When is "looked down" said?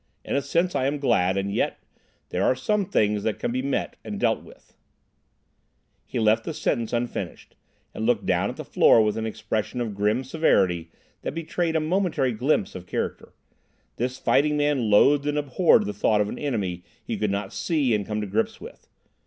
8.03-8.49